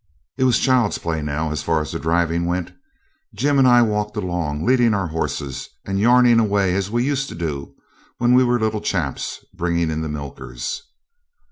[0.35, 2.71] It was child's play now, as far as the driving went.
[3.35, 7.35] Jim and I walked along, leading our horses and yarning away as we used to
[7.35, 7.75] do
[8.17, 10.81] when we were little chaps bringing in the milkers.